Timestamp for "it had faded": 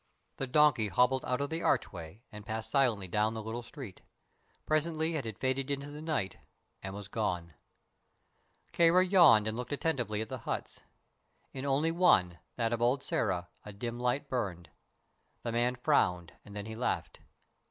5.15-5.69